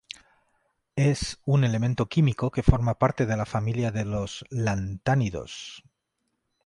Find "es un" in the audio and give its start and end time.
0.95-1.63